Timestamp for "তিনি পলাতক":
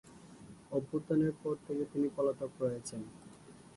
1.93-2.51